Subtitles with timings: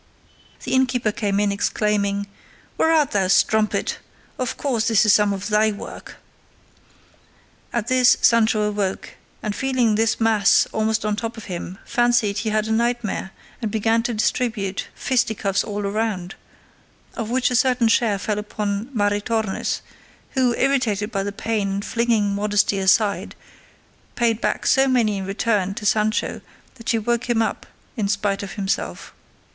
[0.63, 2.25] The innkeeper came in exclaiming,
[2.75, 3.99] "Where art thou, strumpet?
[4.39, 6.15] Of course this is some of thy work."
[7.71, 9.09] At this Sancho awoke,
[9.43, 13.29] and feeling this mass almost on top of him fancied he had the nightmare
[13.61, 16.33] and began to distribute fisticuffs all round,
[17.13, 19.81] of which a certain share fell upon Maritornes,
[20.31, 23.35] who, irritated by the pain and flinging modesty aside,
[24.15, 26.41] paid back so many in return to Sancho
[26.73, 29.13] that she woke him up in spite of himself.